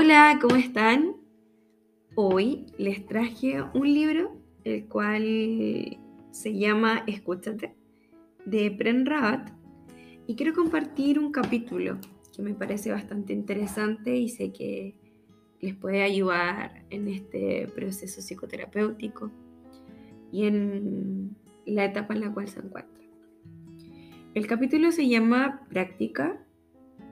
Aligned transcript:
Hola, 0.00 0.38
¿cómo 0.40 0.54
están? 0.54 1.16
Hoy 2.14 2.66
les 2.78 3.04
traje 3.04 3.60
un 3.74 3.92
libro, 3.92 4.40
el 4.62 4.86
cual 4.86 5.98
se 6.30 6.56
llama 6.56 7.02
Escúchate, 7.08 7.74
de 8.44 8.70
Pren 8.70 9.06
Rabat, 9.06 9.50
y 10.28 10.36
quiero 10.36 10.54
compartir 10.54 11.18
un 11.18 11.32
capítulo 11.32 11.98
que 12.32 12.42
me 12.42 12.54
parece 12.54 12.92
bastante 12.92 13.32
interesante 13.32 14.16
y 14.16 14.28
sé 14.28 14.52
que 14.52 14.94
les 15.60 15.74
puede 15.74 16.04
ayudar 16.04 16.84
en 16.90 17.08
este 17.08 17.66
proceso 17.74 18.22
psicoterapéutico 18.22 19.32
y 20.30 20.46
en 20.46 21.36
la 21.66 21.86
etapa 21.86 22.14
en 22.14 22.20
la 22.20 22.32
cual 22.32 22.46
se 22.46 22.60
encuentra. 22.60 23.02
El 24.32 24.46
capítulo 24.46 24.92
se 24.92 25.08
llama 25.08 25.66
Práctica, 25.68 26.40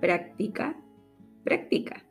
Práctica, 0.00 0.80
Práctica. 1.42 2.05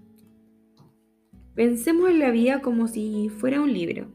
Pensemos 1.56 2.10
en 2.10 2.20
la 2.20 2.32
vida 2.32 2.62
como 2.62 2.90
si 2.90 3.30
fuera 3.30 3.62
un 3.62 3.72
libro. 3.72 4.08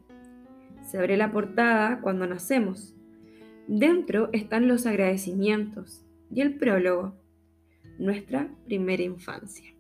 Se 0.83 0.99
abre 0.99 1.17
la 1.17 1.33
portada 1.33 2.03
cuando 2.03 2.27
nacemos. 2.27 2.95
Dentro 3.67 4.29
están 4.33 4.69
los 4.69 4.85
agradecimientos 4.85 6.05
y 6.31 6.43
el 6.43 6.59
prólogo, 6.59 7.15
nuestra 7.99 8.55
primera 8.67 9.03
infancia. 9.03 9.75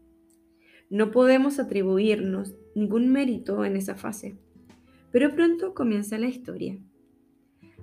No 0.88 1.10
podemos 1.10 1.58
atribuirnos 1.58 2.54
ningún 2.74 3.12
mérito 3.12 3.62
en 3.66 3.76
esa 3.76 3.94
fase, 3.94 4.38
pero 5.12 5.34
pronto 5.34 5.74
comienza 5.74 6.16
la 6.16 6.28
historia. 6.28 6.78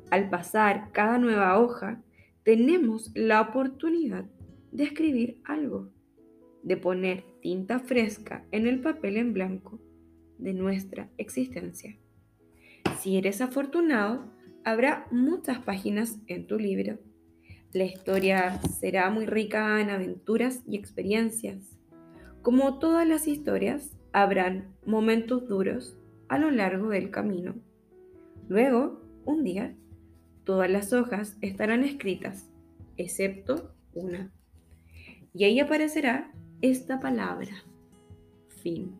Al 0.10 0.32
pasar 0.32 0.92
cada 0.92 1.20
nueva 1.20 1.60
hoja, 1.60 2.02
tenemos 2.42 3.12
la 3.14 3.42
oportunidad 3.42 4.26
de 4.72 4.86
escribir 4.86 5.40
algo, 5.46 5.92
de 6.64 6.78
poner 6.78 7.26
tinta 7.48 7.80
fresca 7.80 8.44
en 8.52 8.68
el 8.68 8.82
papel 8.82 9.16
en 9.16 9.32
blanco 9.32 9.80
de 10.38 10.54
nuestra 10.54 11.10
existencia. 11.18 11.98
Si 13.00 13.16
eres 13.16 13.40
afortunado, 13.40 14.30
habrá 14.66 15.08
muchas 15.12 15.60
páginas 15.60 16.20
en 16.28 16.46
tu 16.46 16.60
libro. 16.60 17.00
La 17.72 17.86
historia 17.86 18.60
será 18.82 19.10
muy 19.12 19.26
rica 19.26 19.80
en 19.80 19.92
aventuras 19.92 20.62
y 20.68 20.76
experiencias. 20.76 21.80
Como 22.42 22.80
todas 22.80 23.08
las 23.08 23.30
historias, 23.30 23.98
habrán 24.12 24.76
momentos 24.86 25.48
duros 25.48 25.98
a 26.28 26.40
lo 26.40 26.52
largo 26.52 26.90
del 26.90 27.12
camino. 27.12 27.56
Luego, 28.50 29.02
un 29.24 29.46
día, 29.46 29.74
Todas 30.44 30.70
las 30.70 30.92
hojas 30.92 31.38
estarán 31.40 31.86
escritas, 31.86 32.50
excepto 32.98 33.74
una. 33.94 34.34
Y 35.34 35.46
ahí 35.46 35.62
aparecerá 35.62 36.34
esta 36.62 37.00
palabra, 37.00 37.64
fin. 38.62 39.00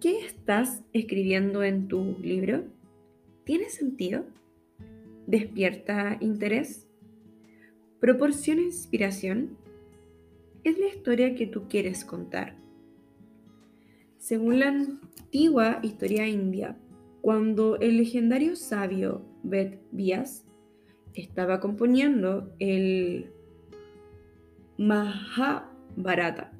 ¿Qué 0.00 0.18
estás 0.26 0.82
escribiendo 0.92 1.62
en 1.62 1.86
tu 1.86 2.18
libro? 2.20 2.64
¿Tiene 3.44 3.70
sentido? 3.70 4.24
¿Despierta 5.28 6.16
interés? 6.20 6.88
¿Proporciona 8.00 8.62
inspiración? 8.62 9.56
Es 10.64 10.76
la 10.76 10.88
historia 10.88 11.36
que 11.36 11.46
tú 11.46 11.68
quieres 11.68 12.04
contar. 12.04 12.56
Según 14.18 14.58
la 14.58 14.68
antigua 14.68 15.78
historia 15.82 16.26
india, 16.26 16.76
cuando 17.20 17.78
el 17.78 17.96
legendario 17.96 18.56
sabio 18.56 19.24
Bet 19.44 19.80
Vyas 19.92 20.44
estaba 21.14 21.60
componiendo 21.60 22.52
el 22.58 23.30
Mahabharata, 24.78 26.52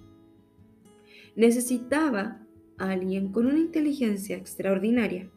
necesitaba 1.37 2.43
a 2.79 2.91
alguien 2.91 3.33
con 3.33 3.47
una 3.47 3.59
inteligencia 3.59 4.37
extraordinaria 4.37 5.31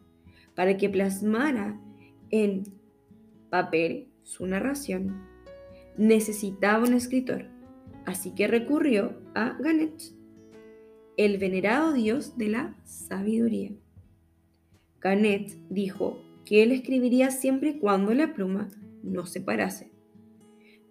para 0.54 0.76
que 0.76 0.88
plasmara 0.88 1.80
en 2.30 2.64
papel 3.50 4.08
su 4.22 4.46
narración. 4.46 5.26
Necesitaba 5.96 6.86
un 6.86 6.94
escritor, 6.94 7.46
así 8.04 8.34
que 8.34 8.48
recurrió 8.48 9.20
a 9.34 9.56
Ganesh, 9.58 10.14
el 11.16 11.38
venerado 11.38 11.92
dios 11.92 12.36
de 12.36 12.48
la 12.48 12.76
sabiduría. 12.84 13.72
Canet 14.98 15.56
dijo 15.70 16.20
que 16.44 16.62
él 16.62 16.72
escribiría 16.72 17.30
siempre 17.30 17.70
y 17.70 17.78
cuando 17.78 18.12
la 18.12 18.34
pluma 18.34 18.70
no 19.02 19.26
se 19.26 19.40
parase. 19.40 19.95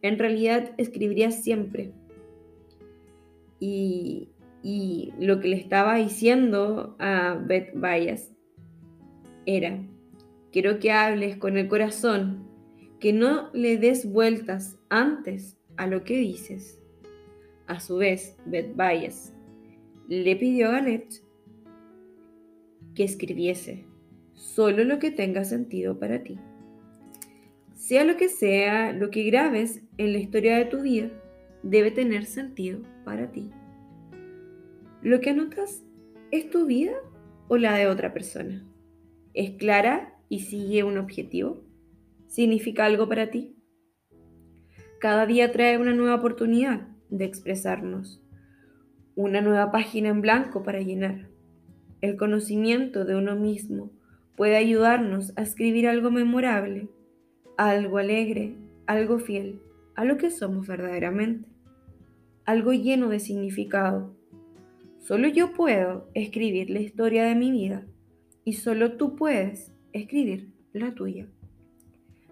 En 0.06 0.20
realidad 0.20 0.70
escribiría 0.78 1.32
siempre. 1.32 1.92
Y, 3.60 4.30
lo 5.20 5.40
que 5.40 5.48
le 5.48 5.56
estaba 5.56 5.96
diciendo 5.96 6.96
a 7.00 7.34
Beth 7.44 7.72
Bayas 7.74 8.32
era, 9.48 9.84
quiero 10.52 10.78
que 10.78 10.92
hables 10.92 11.38
con 11.38 11.58
el 11.58 11.68
corazón, 11.68 12.48
que 13.00 13.14
no 13.14 13.50
le 13.54 13.78
des 13.78 14.12
vueltas 14.12 14.78
antes 14.90 15.58
a 15.76 15.88
lo 15.88 16.04
que 16.04 16.18
dices. 16.18 16.80
A 17.66 17.80
su 17.80 17.98
vez, 17.98 18.38
Beth 18.46 18.76
Bayas 18.76 19.34
le 20.08 20.36
pidió 20.36 20.68
a 20.68 20.74
Ganet 20.74 21.24
que 22.94 23.06
escribiese 23.06 23.88
solo 24.34 24.84
lo 24.84 25.00
que 25.00 25.10
tenga 25.10 25.46
sentido 25.46 25.98
para 25.98 26.22
ti. 26.22 26.38
Sea 27.76 28.06
lo 28.06 28.16
que 28.16 28.30
sea 28.30 28.94
lo 28.94 29.12
que 29.12 29.24
grabes 29.24 29.84
en 29.98 30.14
la 30.14 30.18
historia 30.18 30.58
de 30.58 30.66
tu 30.66 30.82
vida, 30.82 31.10
debe 31.62 31.92
tener 31.92 32.26
sentido 32.26 32.80
para 33.04 33.32
ti. 33.32 33.52
¿Lo 35.02 35.20
que 35.20 35.32
anotas 35.32 35.84
es 36.32 36.50
tu 36.50 36.66
vida 36.66 36.94
o 37.50 37.58
la 37.58 37.76
de 37.76 37.88
otra 37.88 38.14
persona? 38.14 38.66
¿Es 39.34 39.52
clara 39.52 40.18
y 40.30 40.40
sigue 40.40 40.84
un 40.84 40.98
objetivo? 40.98 41.64
¿Significa 42.28 42.86
algo 42.86 43.10
para 43.10 43.30
ti? 43.30 43.58
Cada 45.02 45.26
día 45.26 45.52
trae 45.52 45.78
una 45.78 45.94
nueva 45.94 46.16
oportunidad 46.16 46.88
de 47.10 47.26
expresarnos, 47.26 48.24
una 49.16 49.42
nueva 49.42 49.72
página 49.72 50.10
en 50.10 50.22
blanco 50.22 50.64
para 50.64 50.80
llenar. 50.80 51.30
El 52.00 52.16
conocimiento 52.16 53.04
de 53.04 53.18
uno 53.18 53.36
mismo 53.36 53.92
puede 54.38 54.56
ayudarnos 54.56 55.34
a 55.36 55.42
escribir 55.42 55.88
algo 55.90 56.10
memorable, 56.10 56.90
algo 57.58 57.98
alegre, 57.98 58.56
algo 58.86 59.20
fiel 59.20 59.62
a 59.96 60.04
lo 60.04 60.18
que 60.18 60.30
somos 60.30 60.68
verdaderamente, 60.68 61.48
algo 62.46 62.74
lleno 62.74 63.10
de 63.10 63.20
significado. 63.20 64.16
Solo 65.00 65.28
yo 65.28 65.54
puedo 65.54 66.10
escribir 66.14 66.70
la 66.70 66.80
historia 66.80 67.26
de 67.26 67.36
mi 67.36 67.52
vida 67.52 67.86
y 68.44 68.54
solo 68.54 68.98
tú 68.98 69.16
puedes 69.16 69.72
escribir 69.94 70.52
la 70.74 70.94
tuya. 70.94 71.28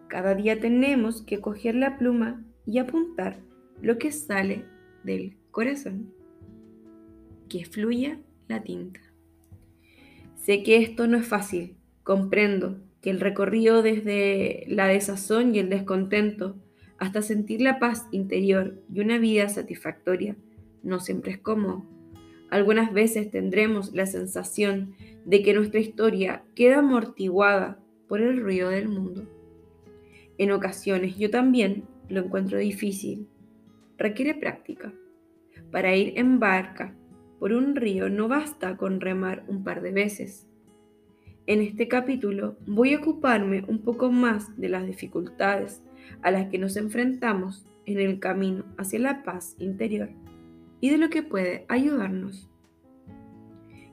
Cada 0.08 0.36
día 0.36 0.60
tenemos 0.60 1.22
que 1.22 1.40
coger 1.40 1.76
la 1.76 1.98
pluma 1.98 2.46
y 2.66 2.78
apuntar 2.80 3.40
lo 3.82 3.98
que 3.98 4.12
sale 4.12 4.66
del 5.04 5.38
corazón. 5.52 6.14
Que 7.50 7.66
fluya 7.66 8.20
la 8.48 8.64
tinta. 8.64 9.00
Sé 10.36 10.64
que 10.64 10.78
esto 10.78 11.08
no 11.08 11.18
es 11.18 11.28
fácil, 11.28 11.78
Comprendo 12.04 12.82
que 13.04 13.10
el 13.10 13.20
recorrido 13.20 13.84
desde 13.84 14.64
la 14.70 14.88
desazón 14.88 15.54
y 15.54 15.60
el 15.60 15.70
descontento 15.70 16.56
hasta 16.98 17.22
sentir 17.22 17.62
la 17.62 17.78
paz 17.78 18.08
interior 18.12 18.82
y 18.92 19.02
una 19.02 19.18
vida 19.18 19.50
satisfactoria 19.50 20.38
no 20.84 21.02
siempre 21.02 21.34
es 21.34 21.38
cómodo. 21.38 21.86
Algunas 22.50 22.94
veces 22.94 23.30
tendremos 23.30 23.94
la 23.94 24.06
sensación 24.06 24.96
de 25.26 25.44
que 25.44 25.54
nuestra 25.54 25.82
historia 25.82 26.44
queda 26.56 26.80
amortiguada 26.80 27.78
por 28.08 28.22
el 28.22 28.42
ruido 28.42 28.70
del 28.70 28.88
mundo. 28.88 29.28
En 30.38 30.52
ocasiones 30.52 31.18
yo 31.18 31.30
también 31.30 31.84
lo 32.08 32.22
encuentro 32.22 32.58
difícil. 32.58 33.28
Requiere 33.98 34.34
práctica. 34.34 34.94
Para 35.72 35.94
ir 35.94 36.14
en 36.18 36.40
barca 36.40 36.96
por 37.38 37.52
un 37.52 37.76
río 37.76 38.10
no 38.10 38.30
basta 38.30 38.78
con 38.78 39.02
remar 39.02 39.44
un 39.50 39.66
par 39.66 39.82
de 39.82 39.92
veces 39.92 40.48
en 41.46 41.62
este 41.62 41.88
capítulo 41.88 42.58
voy 42.66 42.94
a 42.94 43.00
ocuparme 43.00 43.66
un 43.68 43.80
poco 43.80 44.12
más 44.12 44.56
de 44.58 44.70
las 44.70 44.86
dificultades 44.86 45.82
a 46.22 46.32
las 46.32 46.50
que 46.50 46.58
nos 46.58 46.78
enfrentamos 46.78 47.66
en 47.86 48.00
el 48.00 48.20
camino 48.20 48.66
hacia 48.78 49.00
la 49.00 49.24
paz 49.24 49.56
interior 49.60 50.10
y 50.80 50.90
de 50.90 50.98
lo 50.98 51.10
que 51.10 51.24
puede 51.24 51.66
ayudarnos. 51.68 52.50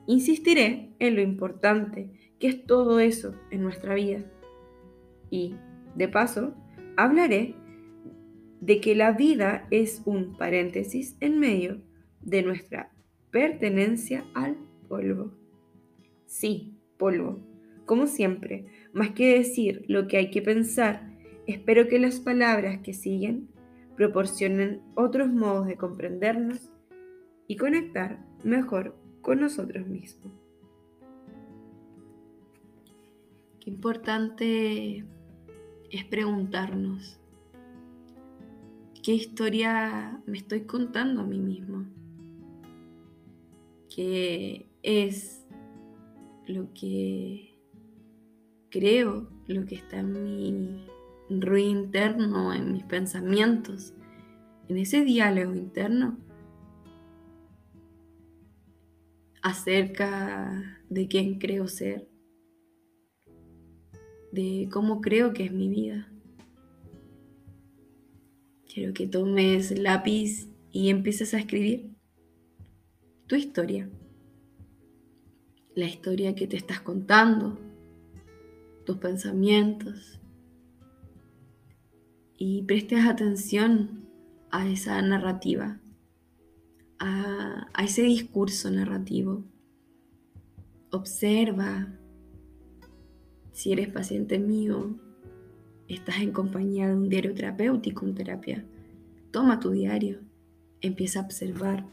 Insistiré 0.07 0.89
en 0.99 1.15
lo 1.15 1.21
importante 1.21 2.09
que 2.39 2.47
es 2.47 2.65
todo 2.65 2.99
eso 2.99 3.35
en 3.49 3.61
nuestra 3.61 3.93
vida. 3.93 4.23
Y, 5.29 5.55
de 5.95 6.07
paso, 6.07 6.55
hablaré 6.97 7.55
de 8.59 8.81
que 8.81 8.95
la 8.95 9.11
vida 9.11 9.67
es 9.71 10.01
un 10.05 10.37
paréntesis 10.37 11.15
en 11.19 11.39
medio 11.39 11.81
de 12.21 12.43
nuestra 12.43 12.91
pertenencia 13.29 14.25
al 14.33 14.57
polvo. 14.87 15.31
Sí, 16.25 16.80
polvo. 17.01 17.39
Como 17.87 18.05
siempre, 18.05 18.67
más 18.93 19.09
que 19.09 19.37
decir 19.39 19.83
lo 19.87 20.07
que 20.07 20.17
hay 20.17 20.29
que 20.29 20.43
pensar, 20.43 21.09
espero 21.47 21.87
que 21.87 21.97
las 21.97 22.19
palabras 22.19 22.81
que 22.83 22.93
siguen 22.93 23.49
proporcionen 23.97 24.81
otros 24.95 25.29
modos 25.29 25.65
de 25.65 25.77
comprendernos 25.77 26.69
y 27.47 27.57
conectar 27.57 28.23
mejor 28.43 28.95
con 29.21 29.41
nosotros 29.41 29.87
mismos. 29.87 30.31
Qué 33.59 33.71
importante 33.71 35.03
es 35.89 36.05
preguntarnos, 36.05 37.19
¿qué 39.03 39.13
historia 39.13 40.21
me 40.27 40.37
estoy 40.37 40.61
contando 40.61 41.21
a 41.21 41.25
mí 41.25 41.39
mismo? 41.39 41.85
¿Qué 43.93 44.67
es 44.83 45.40
lo 46.47 46.73
que 46.73 47.59
creo, 48.69 49.29
lo 49.47 49.65
que 49.65 49.75
está 49.75 49.99
en 49.99 50.13
mi 50.13 50.87
ruido 51.29 51.69
interno, 51.69 52.53
en 52.53 52.73
mis 52.73 52.83
pensamientos, 52.83 53.93
en 54.67 54.77
ese 54.77 55.03
diálogo 55.03 55.53
interno? 55.55 56.17
acerca 59.41 60.79
de 60.89 61.07
quién 61.07 61.39
creo 61.39 61.67
ser, 61.67 62.07
de 64.31 64.69
cómo 64.71 65.01
creo 65.01 65.33
que 65.33 65.45
es 65.45 65.51
mi 65.51 65.67
vida. 65.67 66.11
Quiero 68.71 68.93
que 68.93 69.07
tomes 69.07 69.77
lápiz 69.77 70.47
y 70.71 70.89
empieces 70.89 71.33
a 71.33 71.39
escribir 71.39 71.91
tu 73.27 73.35
historia, 73.35 73.89
la 75.75 75.85
historia 75.85 76.35
que 76.35 76.47
te 76.47 76.57
estás 76.57 76.81
contando, 76.81 77.57
tus 78.85 78.97
pensamientos, 78.97 80.19
y 82.37 82.63
prestes 82.63 83.05
atención 83.05 84.07
a 84.49 84.67
esa 84.67 85.01
narrativa 85.01 85.81
a, 87.01 87.83
ese 87.83 88.03
discurso 88.03 88.69
narrativo. 88.69 89.43
Observa 90.91 91.87
si 93.51 93.71
eres 93.71 93.89
paciente 93.89 94.39
mío, 94.39 94.95
estás 95.87 96.21
en 96.21 96.31
compañía 96.31 96.87
de 96.87 96.95
un 96.95 97.09
diario 97.09 97.33
terapéutico, 97.33 98.05
en 98.05 98.15
terapia. 98.15 98.65
Toma 99.31 99.59
tu 99.59 99.71
diario, 99.71 100.19
empieza 100.79 101.19
a 101.19 101.23
observar 101.23 101.85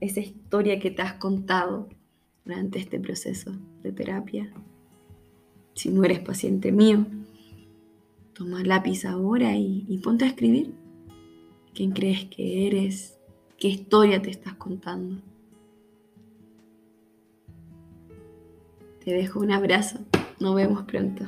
esa 0.00 0.20
historia 0.20 0.78
que 0.78 0.90
te 0.90 1.02
has 1.02 1.14
contado 1.14 1.88
durante 2.48 2.78
este 2.78 2.98
proceso 2.98 3.52
de 3.82 3.92
terapia. 3.92 4.50
Si 5.74 5.90
no 5.90 6.02
eres 6.02 6.20
paciente 6.20 6.72
mío, 6.72 7.04
toma 8.32 8.64
lápiz 8.64 9.04
ahora 9.04 9.54
y, 9.54 10.00
ponte 10.02 10.24
a 10.24 10.28
escribir. 10.28 10.72
¿Quién 11.74 11.90
crees 11.90 12.24
que 12.24 12.66
eres? 12.66 13.18
¿Qué 13.58 13.68
historia 13.68 14.22
te 14.22 14.30
estás 14.30 14.54
contando? 14.54 15.20
Te 19.04 19.12
dejo 19.12 19.40
un 19.40 19.52
abrazo. 19.52 19.98
Nos 20.40 20.54
vemos 20.54 20.84
pronto. 20.84 21.24